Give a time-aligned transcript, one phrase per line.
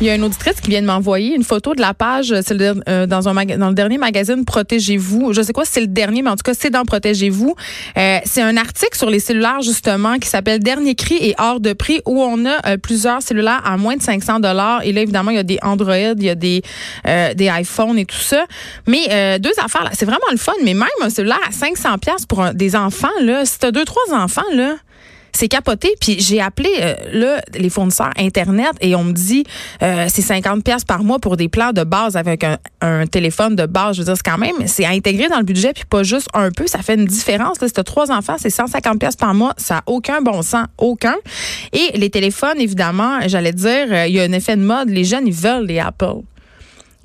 [0.00, 2.54] Il y a une auditrice qui vient de m'envoyer une photo de la page c'est
[2.54, 5.32] le, euh, dans, un dans le dernier magazine Protégez-vous.
[5.32, 7.56] Je sais quoi si c'est le dernier, mais en tout cas, c'est dans Protégez-vous.
[7.96, 11.72] Euh, c'est un article sur les cellulaires, justement, qui s'appelle Dernier cri et hors de
[11.72, 14.82] prix, où on a euh, plusieurs cellulaires à moins de 500 dollars.
[14.84, 16.62] Et là, évidemment, il y a des Android, il y a des,
[17.04, 18.46] des iPhones et tout ça.
[18.86, 20.52] Mais deux affaires, là, c'est vraiment le fun.
[20.64, 24.14] Mais même un cellulaire à 500 pièces pour des enfants, là, si t'as deux, trois
[24.14, 24.76] enfants, là,
[25.38, 25.94] c'est capoté.
[26.00, 29.44] Puis j'ai appelé euh, là, les fournisseurs Internet et on me dit
[29.82, 33.66] euh, c'est 50 pièces par mois pour des plans de base avec un, téléphone de
[33.66, 33.96] base.
[33.96, 36.50] Je veux dire, c'est quand même, c'est intégré dans le budget puis pas juste un
[36.50, 36.66] peu.
[36.66, 37.60] Ça fait une différence.
[37.60, 39.54] Là, si tu trois enfants, c'est 150 pièces par mois.
[39.56, 40.66] Ça n'a aucun bon sens.
[40.76, 41.14] Aucun.
[41.72, 44.90] Et les téléphones, évidemment, j'allais dire, euh, il y a un effet de mode.
[44.90, 46.22] Les jeunes, ils veulent les Apple.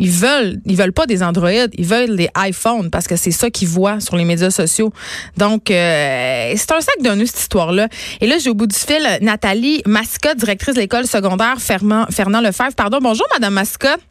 [0.04, 3.50] Ils veulent, ils veulent pas des Android, ils veulent des iPhones parce que c'est ça
[3.50, 4.92] qu'ils voient sur les médias sociaux.
[5.38, 7.88] Donc, euh, c'est un sac d'un cette histoire-là.
[8.20, 12.42] Et là, j'ai au bout du fil Nathalie Mascotte, directrice de l'école secondaire Fernand, Fernand
[12.42, 12.76] Lefebvre.
[12.76, 14.02] Pardon, bonjour, Madame Mascotte.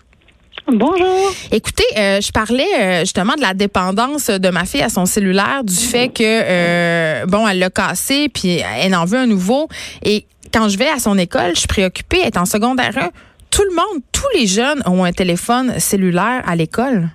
[0.66, 1.34] Bonjour.
[1.51, 5.63] Écoutez, euh, je parlais euh, justement de la dépendance de ma fille à son cellulaire,
[5.63, 9.68] du fait que bon, elle l'a cassé, puis elle en veut un nouveau.
[10.02, 12.20] Et quand je vais à son école, je suis préoccupée.
[12.23, 13.10] Elle est en secondaire 1
[13.52, 17.08] tout le monde, tous les jeunes ont un téléphone cellulaire à l'école?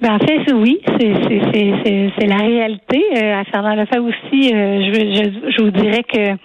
[0.00, 3.04] Ben, en fait, oui, c'est la réalité.
[3.16, 6.36] Euh, à Fernand Lefebvre aussi, euh, je, je, vous dirais que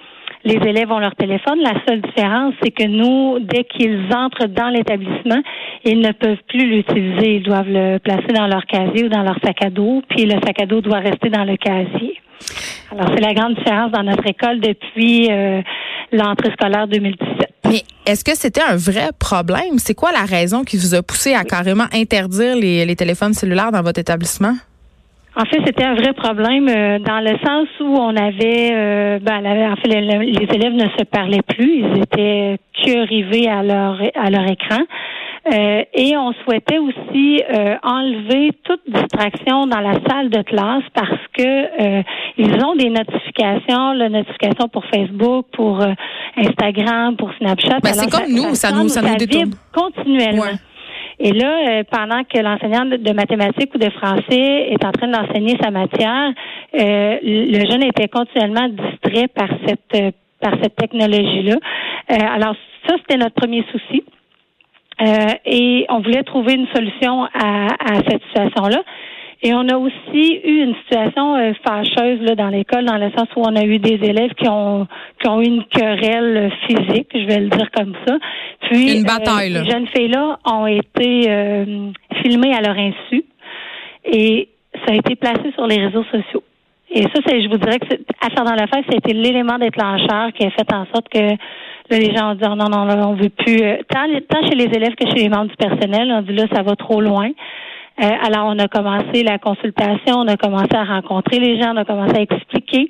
[0.45, 1.59] les élèves ont leur téléphone.
[1.61, 5.41] La seule différence, c'est que nous, dès qu'ils entrent dans l'établissement,
[5.83, 7.35] ils ne peuvent plus l'utiliser.
[7.35, 10.39] Ils doivent le placer dans leur casier ou dans leur sac à dos, puis le
[10.45, 12.17] sac à dos doit rester dans le casier.
[12.91, 15.61] Alors, c'est la grande différence dans notre école depuis euh,
[16.11, 17.28] l'entrée scolaire 2017.
[17.69, 19.77] Mais est-ce que c'était un vrai problème?
[19.77, 23.81] C'est quoi la raison qui vous a poussé à carrément interdire les, téléphones cellulaires dans
[23.81, 24.55] votre établissement?
[25.35, 29.45] En fait, c'était un vrai problème euh, dans le sens où on avait, euh, ben,
[29.45, 34.29] en fait, les, élèves ne se parlaient plus, ils étaient que rivés à leur à
[34.29, 34.83] leur écran.
[35.47, 41.21] Euh, et on souhaitait aussi euh, enlever toute distraction dans la salle de classe parce
[41.33, 42.03] que euh,
[42.37, 45.81] ils ont des notifications, la notification pour Facebook, pour
[46.35, 47.79] Instagram, pour Snapchat.
[47.81, 49.51] Ben, c'est comme nous, ça, nous, ça nous détourne.
[49.73, 50.43] continuellement.
[51.21, 55.69] Et là, pendant que l'enseignant de mathématiques ou de français est en train d'enseigner sa
[55.69, 56.31] matière,
[56.73, 61.57] le jeune était continuellement distrait par cette par cette technologie-là.
[62.07, 62.55] alors
[62.87, 64.03] ça, c'était notre premier souci.
[65.01, 68.83] Euh, et on voulait trouver une solution à, à cette situation-là.
[69.41, 73.27] Et on a aussi eu une situation euh, fâcheuse là, dans l'école, dans le sens
[73.37, 74.85] où on a eu des élèves qui ont
[75.21, 78.17] qui ont eu une querelle physique, je vais le dire comme ça.
[78.63, 79.55] Puis une bataille.
[79.55, 83.23] Euh, les jeunes filles-là ont été euh, filmées à leur insu
[84.03, 84.49] et
[84.85, 86.43] ça a été placé sur les réseaux sociaux.
[86.91, 87.95] Et ça, c'est, je vous dirais que
[88.25, 91.35] à faire dans la fête, c'était l'élément déclencheur qui a fait en sorte que
[91.95, 93.61] les gens ont dit non, non, non, on veut plus.
[93.61, 96.45] Euh, tant, tant chez les élèves que chez les membres du personnel, on dit là,
[96.53, 97.29] ça va trop loin.
[98.01, 101.77] Euh, alors, on a commencé la consultation, on a commencé à rencontrer les gens, on
[101.77, 102.87] a commencé à expliquer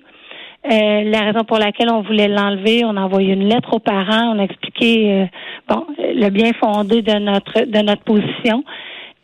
[0.72, 2.84] euh, la raison pour laquelle on voulait l'enlever.
[2.86, 5.28] On a envoyé une lettre aux parents, on a expliqué
[5.68, 8.64] bon le bien fondé de notre de notre position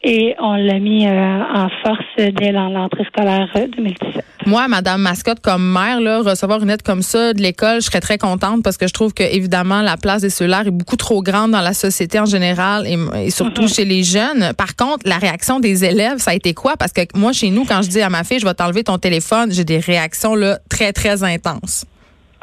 [0.08, 4.18] et on l'a mis euh, en force dès l'entrée scolaire 2017.
[4.18, 7.88] Euh, Moi, Madame Mascotte, comme mère, là, recevoir une aide comme ça de l'école, je
[7.88, 10.96] serais très contente parce que je trouve que évidemment la place des cellulaires est beaucoup
[10.96, 13.68] trop grande dans la société en général et, surtout mhm.
[13.68, 14.54] chez les jeunes.
[14.56, 16.78] Par contre, la réaction des élèves, ça a été quoi?
[16.78, 19.00] Parce que moi, chez nous, quand je dis à ma fille, je vais t'enlever ton
[19.00, 21.86] téléphone, j'ai des réactions là très très intenses.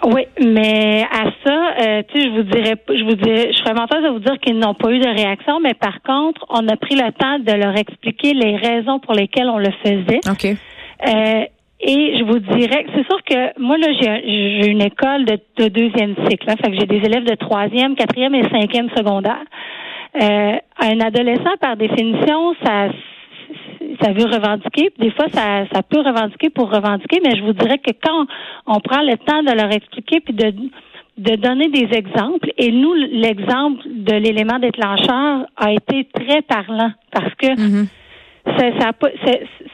[0.04, 3.74] Oui, mais à ça, euh, tu sais, je vous dirais, je vous dirais, je serais
[3.74, 6.76] menteuse de vous dire qu'ils n'ont pas eu de réaction, mais par contre, on a
[6.76, 10.20] pris le temps de leur expliquer les raisons pour lesquelles on le faisait.
[10.28, 10.56] OK.
[11.06, 11.44] Euh,
[11.84, 16.14] et je vous dirais, c'est sûr que moi là, j'ai une école de, de deuxième
[16.28, 19.42] cycle, là, fait que j'ai des élèves de troisième, quatrième et cinquième secondaire.
[20.20, 22.88] Euh, un adolescent, par définition, ça
[24.02, 24.92] ça veut revendiquer.
[24.98, 28.26] Des fois, ça, ça peut revendiquer pour revendiquer, mais je vous dirais que quand
[28.66, 30.52] on prend le temps de leur expliquer puis de
[31.18, 32.50] de donner des exemples.
[32.56, 37.86] Et nous, l'exemple de l'élément déclencheur a été très parlant parce que mm-hmm.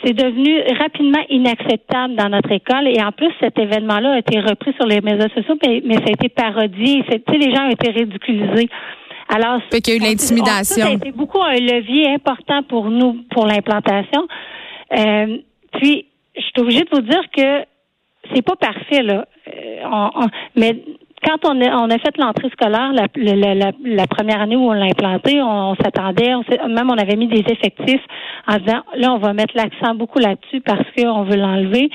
[0.04, 2.88] c'est devenu rapidement inacceptable dans notre école.
[2.88, 6.08] Et en plus, cet événement-là a été repris sur les médias sociaux, mais, mais ça
[6.08, 7.04] a été parodié.
[7.28, 8.69] Les gens ont été ridiculisés.
[9.28, 10.82] Alors, fait qu'il y a eu l'intimidation.
[10.82, 14.26] Ça a été beaucoup un levier important pour nous pour l'implantation.
[14.96, 15.38] Euh,
[15.72, 17.64] puis, je suis obligée de vous dire que
[18.34, 20.26] c'est pas parfait là, euh,
[20.56, 20.82] mais
[21.25, 24.72] quand on a, on a fait l'entrée scolaire la, la, la, première année où on
[24.72, 26.32] l'a implanté, on, s'attendait,
[26.69, 28.02] même on avait mis des effectifs
[28.46, 31.90] en disant là on va mettre l'accent beaucoup là-dessus parce qu'on veut l'enlever,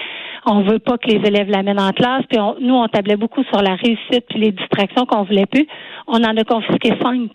[0.45, 3.62] on veut pas que les élèves l'amènent en classe, puis nous on tablait beaucoup sur
[3.62, 5.68] la réussite puis les distractions qu'on voulait plus.
[6.07, 7.31] On en a confisqué cinq.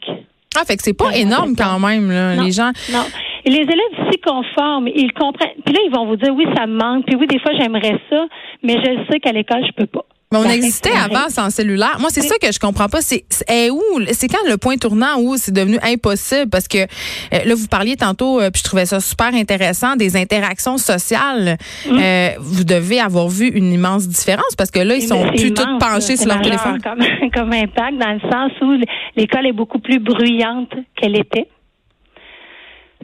[0.56, 2.70] Ah, fait que c'est pas énorme quand même, là, les gens.
[2.92, 3.04] Non.
[3.44, 5.60] Et les élèves s'y conforment, ils comprennent.
[5.64, 7.06] Puis là, ils vont vous dire oui, ça me manque.
[7.06, 8.26] Puis oui, des fois, j'aimerais ça,
[8.62, 10.04] mais je sais qu'à l'école, je peux pas.
[10.32, 11.96] Mais on existait avant sans cellulaire.
[12.00, 13.00] Moi, c'est ça que je comprends pas.
[13.00, 13.24] C'est
[13.70, 13.82] où
[14.12, 16.50] C'est quand le point tournant où c'est devenu impossible?
[16.50, 20.16] Parce que euh, là vous parliez tantôt, euh, puis je trouvais ça super intéressant des
[20.16, 21.56] interactions sociales.
[21.86, 21.98] Mm.
[21.98, 25.78] Euh, vous devez avoir vu une immense différence parce que là ils sont plus tous
[25.78, 26.78] penchés sur leur téléphone.
[26.82, 28.72] Comme, comme impact dans le sens où
[29.16, 31.48] l'école est beaucoup plus bruyante qu'elle était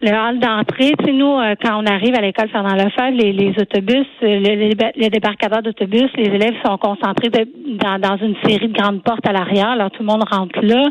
[0.05, 3.33] le hall d'entrée, tu sais, nous, euh, quand on arrive à l'école Fernand Lefebvre, les,
[3.33, 8.69] les autobus, euh, les, les débarcadeurs d'autobus, les élèves sont concentrés dans, dans une série
[8.69, 9.71] de grandes portes à l'arrière.
[9.71, 10.85] Alors, tout le monde rentre là.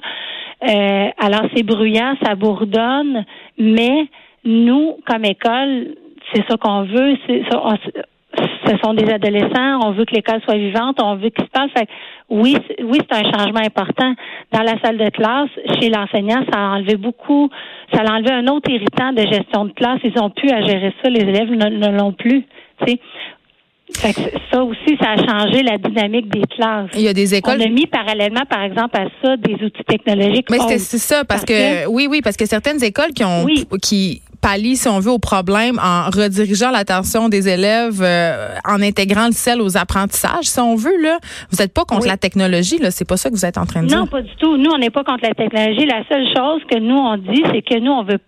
[0.68, 3.24] Euh, alors, c'est bruyant, ça bourdonne,
[3.60, 4.08] mais
[4.46, 5.96] nous, comme école,
[6.34, 7.16] c'est ça qu'on veut.
[7.28, 7.62] C'est ça,
[8.66, 11.70] ce sont des adolescents, on veut que l'école soit vivante, on veut qu'il se passe.
[11.78, 11.88] Fait,
[12.30, 14.14] oui, oui, c'est un changement important.
[14.52, 15.50] Dans la salle de classe,
[15.80, 17.50] chez l'enseignant, ça a enlevé beaucoup,
[17.94, 20.00] ça a enlevé un autre irritant de gestion de classe.
[20.04, 22.44] Ils ont pu à gérer ça, les élèves ne, l'ont plus.
[22.86, 23.00] Fait
[24.52, 26.90] ça aussi, ça a changé la dynamique des classes.
[26.96, 27.58] Il y a des écoles.
[27.60, 30.50] On a mis parallèlement, par exemple, à ça des outils technologiques.
[30.50, 33.46] Mais c'est ça, parce, que, oui, oui, parce que certaines écoles qui ont
[33.82, 39.28] qui pallie, si on veut, au problème en redirigeant l'attention des élèves, euh, en intégrant
[39.28, 41.02] le sel aux apprentissages, si on veut.
[41.02, 41.18] Là.
[41.50, 42.92] Vous n'êtes pas contre la technologie, là.
[42.92, 43.98] C'est pas ça que vous êtes en train de dire.
[43.98, 44.58] Non, pas du tout.
[44.58, 45.86] Nous, on n'est pas contre la technologie.
[45.86, 48.20] La seule chose que nous, on dit, c'est que nous, on veut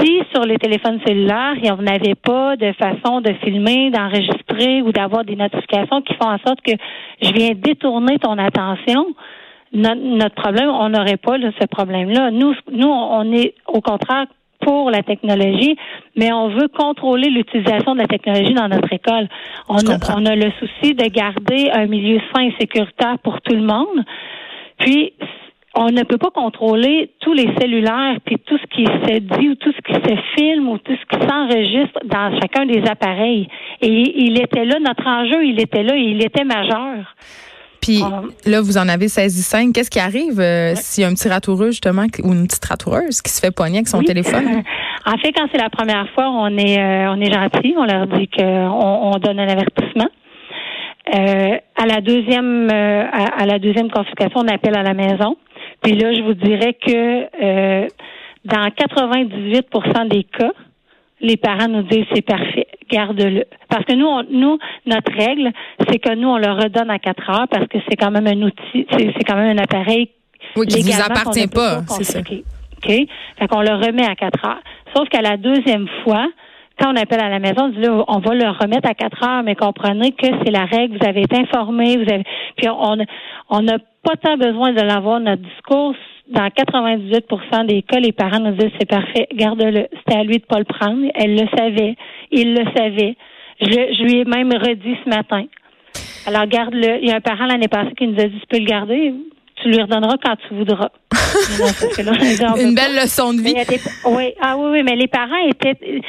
[0.00, 5.24] si sur les téléphones cellulaires, on n'avait pas de façon de filmer, d'enregistrer ou d'avoir
[5.24, 6.72] des notifications qui font en sorte que
[7.22, 9.06] je viens détourner ton attention,
[9.72, 12.30] notre, problème, on n'aurait pas ce problème-là.
[12.30, 14.26] Nous, nous, on est au contraire
[14.68, 15.76] pour la technologie,
[16.14, 19.26] mais on veut contrôler l'utilisation de la technologie dans notre école.
[19.66, 23.54] On a, on a le souci de garder un milieu sain et sécuritaire pour tout
[23.54, 24.04] le monde.
[24.78, 25.14] Puis,
[25.74, 29.54] on ne peut pas contrôler tous les cellulaires, puis tout ce qui se dit ou
[29.54, 33.48] tout ce qui se filme ou tout ce qui s'enregistre dans chacun des appareils.
[33.80, 37.14] Et il était là, notre enjeu, il était là et il était majeur.
[37.88, 38.20] Puis ah.
[38.44, 39.72] là, vous en avez saisi cinq.
[39.72, 43.22] Qu'est-ce qui arrive euh, s'il y a un petit ratoureux, justement, ou une petite ratoureuse
[43.22, 44.62] qui se fait pogner avec son téléphone?
[45.06, 47.74] en fait, quand c'est la première fois, on est, euh, on est gentil.
[47.78, 50.08] On leur dit qu'on on donne un avertissement.
[51.14, 55.38] Euh, à la deuxième à, la deuxième confiscation, on appelle à la maison.
[55.82, 57.88] Puis là, je vous dirais que
[58.44, 60.52] dans 98% des cas,
[61.20, 63.44] les parents nous disent c'est parfait, garde-le.
[63.68, 65.52] Parce que nous, on, nous, notre règle,
[65.88, 68.42] c'est que nous, on le redonne à 4 heures parce que c'est quand même un
[68.42, 70.10] outil, c'est quand même un appareil.
[70.56, 72.20] Oui, qui ne vous appartient pas, c'est ça.
[72.20, 72.86] OK?
[73.38, 74.62] Fait qu'on le remet à 4 heures.
[74.94, 76.26] Sauf qu'à la deuxième fois,
[76.78, 79.22] quand on appelle à la maison, on dit là, on va le remettre à 4
[79.24, 82.24] heures, mais comprenez que c'est la règle, vous avez été informé, vous avez
[82.56, 82.96] puis on
[83.50, 85.94] on n'a pas tant besoin de l'avoir notre discours
[86.30, 89.86] dans 98% des cas, les parents nous disent c'est parfait, garde-le.
[89.98, 91.06] C'était à lui de pas le prendre.
[91.14, 91.96] Elle le savait.
[92.30, 93.16] Il le savait.
[93.60, 95.44] Je, lui ai même redit ce matin.
[96.28, 96.98] Alors garde-le.
[97.00, 99.14] Il y a un parent l'année passée qui nous a dit tu peux le garder.
[99.62, 100.90] Tu lui redonneras quand tu voudras.
[102.60, 103.54] Une belle leçon de vie.
[104.04, 106.02] oui, ah oui, oui, mais les parents étaient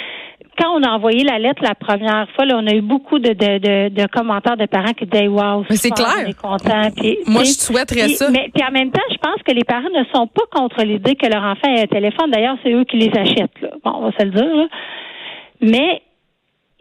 [0.60, 3.30] quand on a envoyé la lettre la première fois, là, on a eu beaucoup de,
[3.30, 6.07] de, de, commentaires de parents qui disaient Wow, c'est clair.
[6.25, 6.81] On est content.
[7.27, 8.30] Moi, je souhaiterais ça.
[8.30, 11.15] Mais puis en même temps, je pense que les parents ne sont pas contre l'idée
[11.15, 12.30] que leur enfant ait un téléphone.
[12.31, 13.62] D'ailleurs, c'est eux qui les achètent.
[13.62, 13.70] Là.
[13.86, 14.55] Bon, on va se le dire.
[14.55, 14.67] Là.
[15.62, 16.01] Mais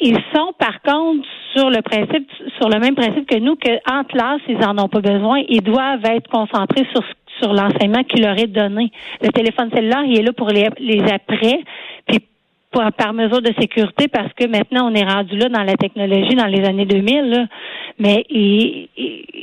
[0.01, 1.27] ils sont, par contre,
[1.59, 5.01] sur le principe, sur le même principe que nous, qu'en classe, ils en ont pas
[5.01, 5.43] besoin.
[5.49, 7.03] Ils doivent être concentrés sur
[7.41, 8.91] sur l'enseignement qui leur est donné.
[9.23, 11.61] Le téléphone cellulaire, il est là pour les, les après,
[12.07, 12.21] puis
[12.97, 16.47] par mesure de sécurité parce que maintenant on est rendu là dans la technologie dans
[16.47, 17.49] les années 2000
[17.99, 18.89] mais ils,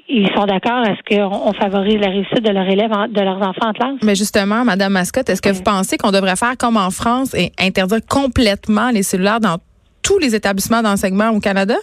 [0.07, 3.69] ils sont d'accord à ce qu'on favorise la réussite de leurs élèves de leurs enfants
[3.69, 3.95] en classe.
[4.03, 7.51] Mais justement madame Mascotte, est-ce que vous pensez qu'on devrait faire comme en France et
[7.59, 9.57] interdire complètement les cellulaires dans
[10.03, 11.75] tous les établissements d'enseignement au Canada?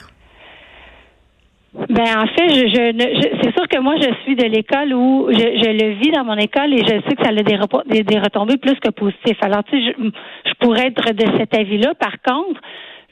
[1.75, 5.39] Ben en fait, je, je, c'est sûr que moi je suis de l'école où je,
[5.39, 8.59] je, le vis dans mon école et je sais que ça a des, des, retombées
[8.59, 9.39] plus que positives.
[9.41, 10.11] Alors tu sais, je,
[10.51, 11.95] je pourrais être de cet avis-là.
[11.95, 12.61] Par contre,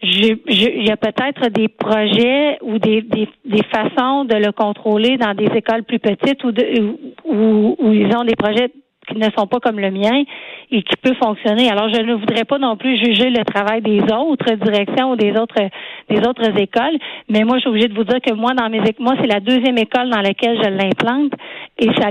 [0.02, 5.34] il y a peut-être des projets ou des, des, des, façons de le contrôler dans
[5.34, 8.70] des écoles plus petites ou de, où, où ils ont des projets
[9.10, 10.22] qui ne sont pas comme le mien
[10.70, 11.70] et qui peut fonctionner.
[11.70, 15.32] Alors, je ne voudrais pas non plus juger le travail des autres directions ou des
[15.32, 15.60] autres
[16.08, 16.98] des autres écoles,
[17.28, 19.40] mais moi, je suis obligée de vous dire que moi, dans mes moi, c'est la
[19.40, 21.32] deuxième école dans laquelle je l'implante
[21.78, 22.08] et ça,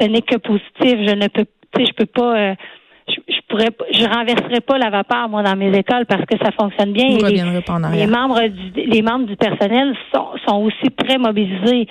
[0.00, 1.08] ce n'est que positif.
[1.08, 1.46] Je ne peux,
[1.78, 2.36] je peux pas.
[2.36, 2.54] Euh,
[3.08, 6.92] je, pourrais je renverserai pas la vapeur moi dans mes écoles parce que ça fonctionne
[6.92, 7.06] bien.
[7.06, 11.86] Et les, membres du les membres du personnel sont, sont aussi très mobilisés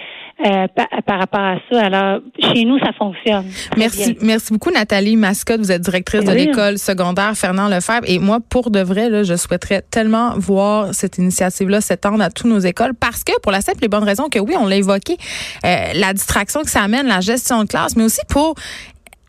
[0.46, 0.68] euh,
[1.06, 1.86] par, rapport à ça.
[1.86, 3.46] Alors chez nous ça fonctionne.
[3.78, 8.06] Merci merci beaucoup Nathalie Mascotte, vous êtes directrice de l'école secondaire Fernand Lefebvre.
[8.08, 12.30] Et moi pour de vrai là, je souhaiterais tellement voir cette initiative là s'étendre à
[12.30, 14.78] toutes nos écoles parce que pour la simple et bonne raison que oui, on l'a
[14.78, 15.18] évoqué
[15.66, 18.56] euh, la distraction que ça amène, la gestion de classe, mais aussi pour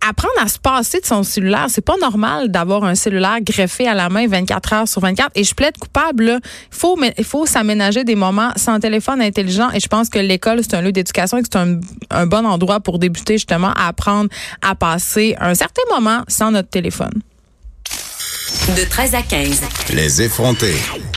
[0.08, 1.66] apprendre à se passer de son cellulaire.
[1.68, 5.30] C'est pas normal d'avoir un cellulaire greffé à la main 24 heures sur 24.
[5.34, 6.40] Et je plaide coupable.
[6.72, 9.70] Il faut, il faut s'aménager des moments sans téléphone intelligent.
[9.70, 11.80] Et je pense que l'école, c'est un lieu d'éducation et que c'est un,
[12.10, 14.30] un bon endroit pour débuter justement à apprendre
[14.60, 17.12] à passer un certain moment sans notre téléphone.
[18.76, 19.60] De 13 à 15.
[19.92, 20.76] Les effrontés.